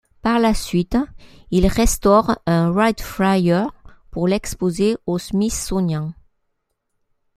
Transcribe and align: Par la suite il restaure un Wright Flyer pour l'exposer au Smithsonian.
Par 0.23 0.39
la 0.39 0.55
suite 0.55 0.97
il 1.51 1.67
restaure 1.67 2.39
un 2.47 2.71
Wright 2.71 2.99
Flyer 3.01 3.67
pour 4.09 4.27
l'exposer 4.27 4.95
au 5.05 5.19
Smithsonian. 5.19 6.13